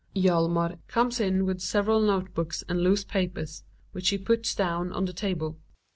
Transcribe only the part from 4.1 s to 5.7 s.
puts down on the table).